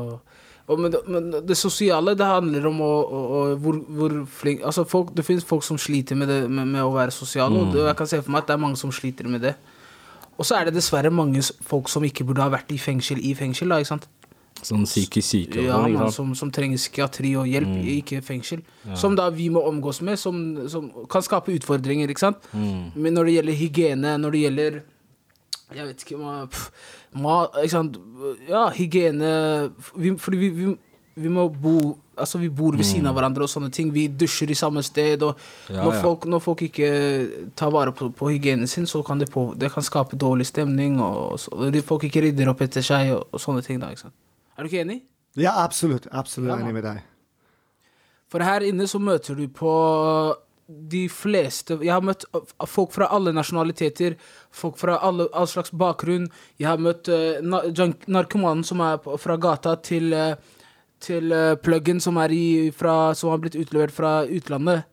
[0.63, 4.65] og men, det, men det sosiale, det handler om å, å, å hvor, hvor flink
[4.65, 7.77] Altså, folk, det finnes folk som sliter med, det, med, med å være sosiale, og
[7.77, 9.53] det, jeg kan se for meg at det er mange som sliter med det.
[10.33, 13.35] Og så er det dessverre mange folk som ikke burde ha vært i fengsel i
[13.37, 14.09] fengsel, da, ikke sant.
[14.63, 18.61] Sånn psykisk syke Ja, sånn, man, som, som trenger psykiatri og hjelp, ikke fengsel.
[18.99, 20.39] Som da vi må omgås med, som,
[20.71, 22.47] som kan skape utfordringer, ikke sant.
[22.53, 24.81] Men når det gjelder hygiene, når det gjelder
[25.73, 26.69] Jeg vet ikke hva pff,
[27.17, 27.99] ma, ikke sant.
[28.49, 29.29] Ja, hygiene
[29.97, 30.73] vi, Fordi vi, vi,
[31.15, 33.87] vi må bo Altså, vi bor ved siden av hverandre og sånne ting.
[33.89, 35.23] Vi dusjer i samme sted.
[35.25, 35.33] Og
[35.65, 35.95] Ja, når.
[36.03, 36.89] Folk, når folk ikke
[37.57, 40.99] tar vare på, på hygienen sin, så kan det, på, det kan skape dårlig stemning.
[41.01, 43.81] Og, så, og folk ikke rydder opp etter seg og, og sånne ting.
[43.81, 44.13] da, ikke sant?
[44.57, 45.01] Er du ikke enig?
[45.39, 46.07] Ja, absolutt.
[46.11, 47.01] Absolutt Ja, enig med deg.
[48.29, 49.73] For her inne så møter du på
[50.63, 52.23] de fleste Jeg har møtt
[52.71, 54.15] folk fra alle nasjonaliteter,
[54.49, 56.29] folk fra alle, all slags bakgrunn.
[56.61, 57.43] Jeg har møtt uh,
[58.07, 60.37] narkomanen som er fra gata, til, uh,
[61.03, 64.87] til uh, pluggen som, er i, fra, som har blitt utlevert fra utlandet.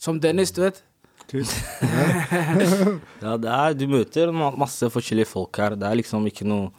[0.00, 0.82] Som Dennis, du vet.
[1.30, 1.60] Tusen.
[3.24, 5.76] Ja, det er, du møter masse forskjellige folk her.
[5.78, 6.72] Det er liksom ikke noe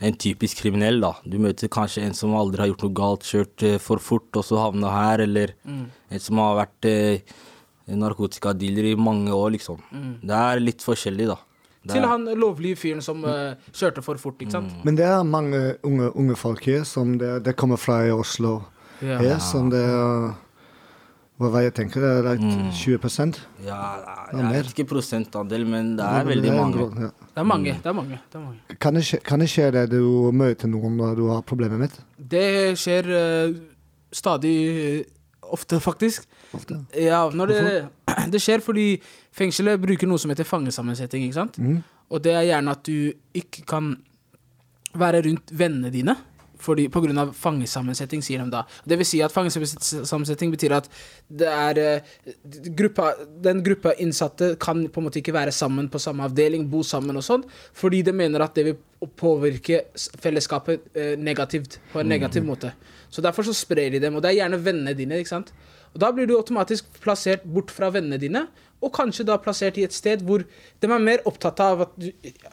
[0.00, 1.14] en typisk kriminell, da.
[1.24, 4.44] Du møter kanskje en som aldri har gjort noe galt, kjørt eh, for fort og
[4.44, 7.20] så havna her, eller en som har vært eh,
[7.96, 9.80] narkotikadealer i mange år, liksom.
[10.22, 11.38] Det er litt forskjellig, da.
[11.86, 14.72] Det Til er- han lovlige fyren som eh, kjørte for fort, ikke sant?
[14.84, 18.64] Men det er mange unge, unge folk her som det, det kommer fra i Oslo.
[19.00, 19.18] Ja.
[19.20, 20.34] Her, som det er
[21.38, 23.78] Hva var jeg tenker, det er like 20 Ja,
[24.32, 24.52] jeg mer.
[24.56, 26.72] vet ikke prosentandel, men det er veldig det er mange.
[26.78, 27.25] grunn, ja.
[27.36, 27.72] Det er mange.
[27.84, 28.76] det er mange, det er mange.
[28.80, 31.98] Kan det, skje, kan det skje det du møter noen når du har problemer med?
[32.16, 33.58] Det skjer uh,
[34.08, 36.24] stadig uh, ofte, faktisk.
[36.56, 36.78] Ofte.
[36.96, 37.58] Ja, når det,
[38.32, 38.86] det skjer fordi
[39.36, 41.60] fengselet bruker noe som heter fangesammensetning, ikke sant?
[42.08, 43.92] Og det er gjerne at du ikke kan
[44.96, 46.16] være rundt vennene dine.
[46.62, 48.62] Fordi, på grunn av fangesammensetning, sier de da.
[48.88, 50.88] Det vil si at fangesammensetning betyr at
[51.28, 52.34] det er eh,
[52.78, 53.12] gruppa,
[53.44, 57.18] Den gruppa innsatte kan på en måte ikke være sammen på samme avdeling, bo sammen
[57.18, 59.84] og sånn, fordi de mener at det vil påvirke
[60.22, 62.72] fellesskapet eh, negativt, på en negativ måte.
[63.12, 65.52] Så derfor så sprer de dem, og det er gjerne vennene dine, ikke sant.
[65.94, 68.46] Og da blir du automatisk plassert bort fra vennene dine,
[68.84, 72.10] og kanskje da plassert i et sted hvor de er mer opptatt av at du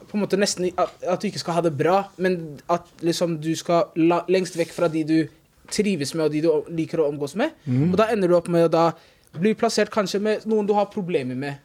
[0.08, 3.38] på en måte nesten at, at du ikke skal ha det bra, men at liksom
[3.44, 5.18] du skal la, lengst vekk fra de du
[5.74, 7.54] trives med, og de du liker å omgås med.
[7.92, 8.86] Og da ender du opp med å da
[9.34, 11.60] bli plassert kanskje med noen du har problemer med.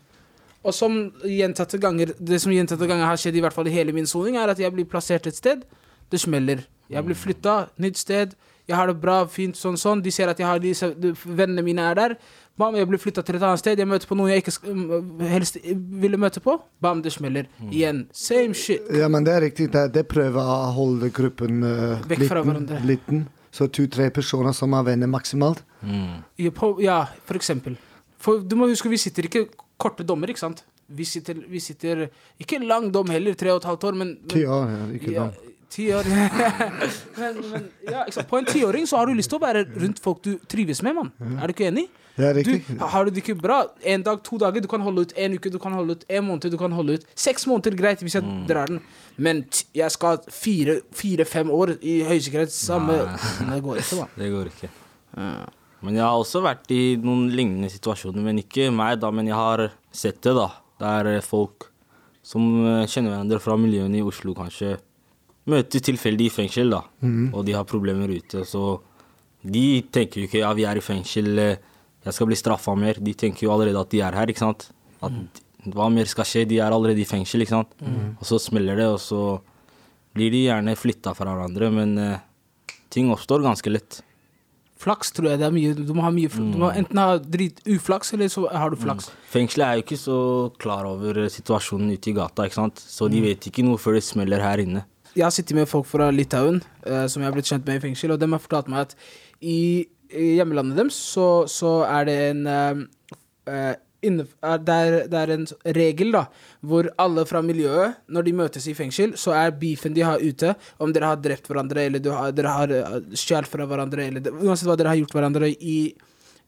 [0.64, 3.92] Og som gjentatte ganger, det som gjentatte ganger har skjedd, i hvert fall i hele
[3.94, 5.62] min soning, er at jeg blir plassert et sted.
[6.10, 6.64] Det smeller.
[6.90, 8.34] Jeg blir flytta, nytt sted.
[8.68, 10.02] Jeg har det bra, fint, sånn, sånn.
[10.04, 12.16] De ser at jeg har disse, de, vennene mine er der.
[12.58, 13.78] Bam, jeg blir flytta til et annet sted.
[13.78, 15.58] Jeg møter på noen jeg ikke sk- mm, helst
[16.02, 16.56] ville møte på.
[16.82, 17.46] Bam, det smeller.
[17.70, 18.04] Igjen.
[18.12, 18.82] Same shit.
[18.98, 19.68] Ja, men det er riktig.
[19.72, 22.80] Det, det prøver å holde gruppen uh, Vekk fra liten, hverandre.
[22.88, 23.22] liten.
[23.54, 25.62] Så to-tre personer som er venner maksimalt.
[26.38, 27.78] Ja, på, ja, for eksempel.
[28.18, 29.46] For du må huske, vi sitter ikke
[29.78, 30.64] korte dommer, ikke sant?
[30.88, 32.06] Vi sitter, vi sitter
[32.40, 34.70] Ikke lang dom heller, tre og et halvt år, men, men Ti år.
[34.74, 36.06] Ja, ikke Ja, år.
[37.20, 38.28] men, men ja, ikke sant?
[38.30, 40.96] På en tiåring så har du lyst til å være rundt folk du trives med,
[40.96, 41.10] mann.
[41.38, 41.86] Er du ikke enig?
[42.18, 42.78] Ja, Du, riktig.
[42.80, 45.50] har du det ikke bra en dag, to dager, du kan holde ut en uke,
[45.54, 48.24] du kan holde ut en måned, du kan holde ut seks måneder, greit, hvis jeg
[48.48, 48.80] drar den.
[49.18, 52.50] Men t jeg skal fire-fem år i høysikkerhet.
[52.54, 52.98] samme
[53.52, 54.06] Det går ikke, da.
[54.18, 54.70] Det går ikke.
[55.80, 59.38] Men jeg har også vært i noen lignende situasjoner, men ikke meg, da, men jeg
[59.38, 60.48] har sett det, da.
[60.82, 61.68] Der er folk
[62.26, 64.74] som eh, kjenner hverandre fra miljøene i Oslo, kanskje
[65.48, 66.82] møtes tilfeldig i fengsel, da.
[67.32, 68.80] Og de har problemer ute, så
[69.46, 71.56] de tenker jo ikke ja, vi er i fengsel, eh,
[72.08, 72.98] jeg skal bli straffa mer.
[73.04, 74.70] De tenker jo allerede at de er her, ikke sant.
[75.04, 76.46] At hva mer skal skje?
[76.48, 77.78] De er allerede i fengsel, ikke sant.
[78.18, 79.22] Og så smeller det, og så
[80.16, 82.20] blir de gjerne flytta fra hverandre, men eh,
[82.94, 84.00] ting oppstår ganske lett.
[84.78, 85.74] Flaks tror jeg det er mye.
[85.74, 86.50] Du må ha mye mm.
[86.54, 89.10] Du må enten ha drit uflaks, eller så har du flaks.
[89.30, 90.18] Fengselet er jo ikke så
[90.62, 92.82] klar over situasjonen ute i gata, ikke sant.
[92.82, 94.86] Så de vet ikke noe før det smeller her inne.
[95.16, 97.84] Jeg har sittet med folk fra Litauen eh, som jeg har blitt kjent med i
[97.88, 98.94] fengsel, og de har fortalt meg at
[99.42, 102.46] i hjemlandet deres så, så er det en
[104.02, 106.24] er, det, er, det er en regel da
[106.60, 110.54] hvor alle fra miljøet, når de møtes i fengsel, så er beefen de har ute,
[110.78, 112.74] om dere har drept hverandre eller har, dere har
[113.10, 115.78] stjålet fra hverandre, eller uansett hva dere har gjort hverandre i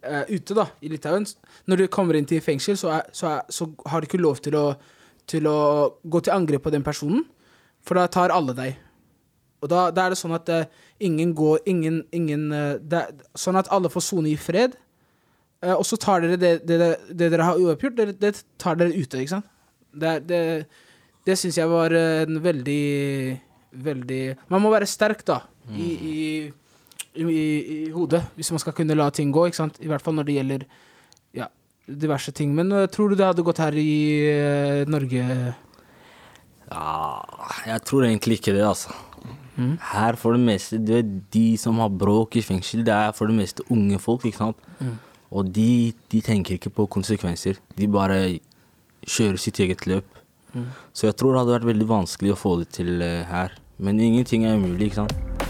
[0.07, 1.27] uh, ute da, i Litauen
[1.67, 4.43] Når du kommer inn til fengsel, så, er, så, er, så har du ikke lov
[4.45, 4.67] til å,
[5.27, 5.59] til å
[6.03, 7.27] gå til angrep på den personen,
[7.83, 8.79] for da tar alle deg.
[9.61, 10.69] Og da, da er det sånn at uh,
[11.05, 14.77] ingen går Ingen, ingen uh, er Sånn at alle får sone i fred.
[15.61, 18.81] Uh, og så tar dere det, det, det, det dere har uoppgjort, det, det tar
[18.81, 19.51] dere ute, ikke sant?
[19.91, 20.41] Det, det,
[21.27, 22.83] det syns jeg var en veldig
[23.71, 25.37] Veldig Man må være sterk, da,
[25.71, 26.15] i, i,
[27.23, 29.79] i, i hodet, hvis man skal kunne la ting gå, ikke sant?
[29.79, 30.65] I hvert fall når det gjelder
[31.39, 31.47] ja,
[31.87, 32.51] diverse ting.
[32.57, 33.93] Men tror du det hadde gått her i
[34.91, 35.23] Norge?
[36.71, 36.97] Ja,
[37.67, 38.95] jeg tror egentlig ikke det, altså.
[39.93, 43.27] Her for det meste, du vet, de som har bråk i fengsel, det er for
[43.31, 44.57] det meste unge folk, ikke sant.
[45.31, 47.61] Og de, de tenker ikke på konsekvenser.
[47.79, 48.39] De bare
[49.07, 50.07] kjører sitt eget løp.
[50.93, 53.55] Så jeg tror det hadde vært veldig vanskelig å få det til eh, her.
[53.79, 55.50] Men ingenting er umulig, ikke sant.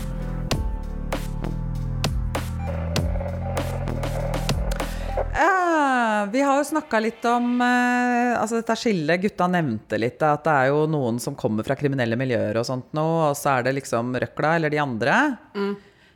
[6.32, 9.22] Vi har jo snakka litt om eh, altså dette skillet.
[9.22, 12.92] Gutta nevnte litt at det er jo noen som kommer fra kriminelle miljøer og sånt
[12.96, 15.16] nå, og så er det liksom røkla eller de andre.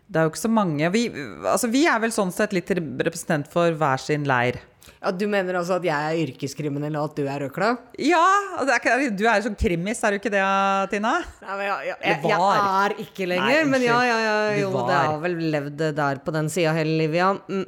[0.05, 0.93] Det er jo ikke så mange.
[0.95, 1.07] Vi,
[1.49, 4.61] altså, vi er vel sånn sett litt representant for hver sin leir.
[5.01, 7.71] Ja, Du mener altså at jeg er yrkeskriminell, og at du er røkla?
[8.01, 8.25] Ja!
[8.65, 10.45] er du er jo sånn krimis, er du ikke det,
[10.93, 11.15] Tina?
[11.45, 14.75] Nei, men ja, ja, jeg, jeg er ikke lenger, Nei, men ja, ja, ja, jo,
[14.77, 17.65] det har vel levd der på den sida hele livet, ja.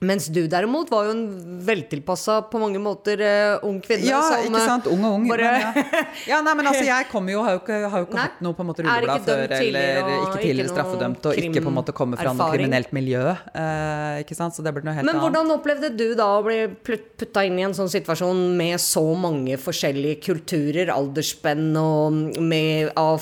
[0.00, 1.24] Mens du derimot var jo en
[1.66, 4.06] veltilpassa, på mange måter, uh, ung kvinne.
[4.08, 4.86] Ja, som, ikke sant?
[4.88, 5.26] Ung og ung.
[5.28, 6.04] bare- Men ja.
[6.30, 8.56] ja, nei, men altså, jeg kommer jo, har jo ikke, har jo ikke hatt noe
[8.56, 12.16] på en måte rulleblad før, eller ikke tidligere straffedømt, og ikke på en måte kommer
[12.20, 13.26] fra noe kriminelt miljø.
[13.52, 14.56] Uh, ikke sant?
[14.56, 15.26] Så det blir noe helt Men annet.
[15.26, 19.58] hvordan opplevde du da å bli putta inn i en sånn situasjon med så mange
[19.60, 23.20] forskjellige kulturer, aldersspenn og med av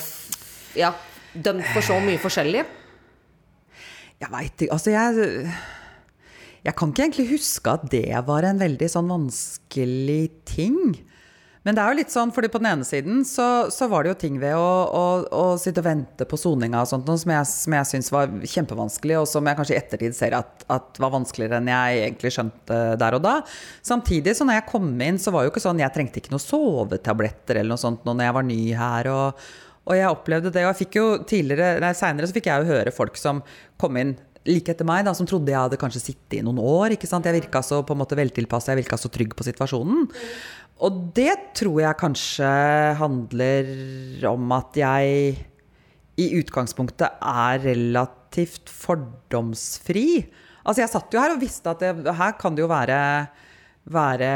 [0.79, 0.93] Ja,
[1.35, 2.63] dømt for så mye forskjellig?
[4.23, 4.71] Jeg veit ikke.
[4.79, 5.51] Altså, jeg
[6.67, 10.79] Jeg kan ikke egentlig huske at det var en veldig sånn vanskelig ting.
[11.67, 14.13] Men det er jo litt sånn, fordi på den ene siden så, så var det
[14.13, 15.03] jo ting ved å, å,
[15.37, 19.19] å sitte og vente på soninga og sånt som jeg, som jeg syns var kjempevanskelig,
[19.21, 22.81] og som jeg kanskje i ettertid ser at, at var vanskeligere enn jeg egentlig skjønte
[23.03, 23.37] der og da.
[23.85, 26.47] Samtidig, så når jeg kom inn, så var jo ikke sånn Jeg trengte ikke noen
[26.47, 29.15] sovetabletter eller noe sånt nå når jeg var ny her.
[29.15, 29.49] og
[29.89, 32.75] og jeg opplevde det, og jeg fikk jo tidligere, nei, senere så fikk jeg jo
[32.75, 33.41] høre folk som
[33.81, 34.11] kom inn
[34.47, 36.95] like etter meg, da, som trodde jeg hadde kanskje sittet i noen år.
[36.95, 37.27] ikke sant?
[37.27, 40.07] Jeg virka så på en måte veltilpassa, jeg virka så trygg på situasjonen.
[40.87, 42.51] Og det tror jeg kanskje
[43.01, 43.73] handler
[44.31, 45.35] om at jeg
[46.19, 50.07] i utgangspunktet er relativt fordomsfri.
[50.65, 52.99] Altså jeg satt jo her og visste at det, her kan det jo være
[53.93, 54.31] være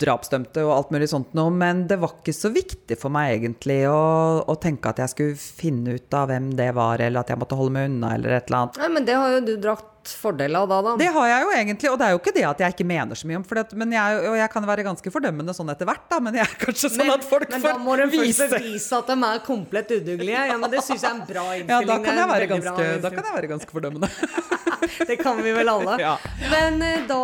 [0.00, 3.82] drapsdømte og alt mulig sånt noe, men det var ikke så viktig for meg egentlig
[3.90, 4.00] å,
[4.46, 7.58] å tenke at jeg skulle finne ut av hvem det var, eller at jeg måtte
[7.58, 8.80] holde meg unna, eller et eller annet.
[8.82, 10.94] Nei, men det har jo du drakt fordel av da, da.
[11.00, 13.18] Det har jeg jo egentlig, og det er jo ikke det at jeg ikke mener
[13.18, 16.06] så mye om det, men jeg, og jeg kan være ganske fordømmende sånn etter hvert,
[16.10, 18.48] da, men jeg er kanskje sånn at folk men da får må de først vise
[18.54, 20.44] bevise at de er komplett udugelige.
[20.50, 23.12] Ja, men Det syns jeg er en bra ja, da kan, jeg være ganske, da
[23.12, 24.10] kan jeg være ganske fordømmende.
[25.10, 25.96] Det kan vi vel alle.
[26.00, 26.14] Ja.
[26.50, 27.20] Men eh, da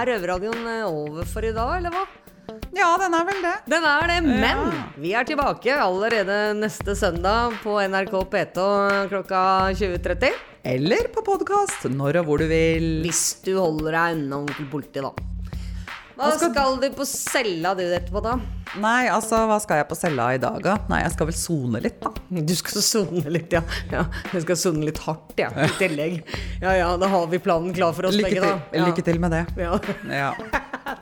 [0.00, 2.04] er Røverradioen eh, over for i dag, eller hva?
[2.72, 3.54] Ja, den er vel det.
[3.68, 4.82] Den er det, men Ja.
[4.96, 9.42] vi er tilbake allerede neste søndag på NRK P2 klokka
[9.76, 10.30] 20.30.
[10.64, 13.02] Eller på podkast, når og hvor du vil.
[13.04, 15.12] Hvis du holder deg unna onkel politi, da.
[16.18, 18.32] Hva skal- skal du på cella du etterpå, da?
[18.76, 20.76] Nei, altså, hva skal jeg på cella i dag, da?
[20.88, 22.10] Nei, jeg skal vel sone litt, da.
[22.30, 23.62] Du skal sone litt, ja.
[23.92, 24.04] ja.
[24.32, 25.48] Jeg skal sone litt hardt, ja.
[25.50, 26.22] I tillegg.
[26.60, 28.60] Ja ja, da har vi planen klar for oss Lykke begge, til, da.
[28.72, 28.86] Ja.
[28.86, 29.46] lykke til med det.
[29.56, 29.78] Ja.
[30.10, 30.32] Ja.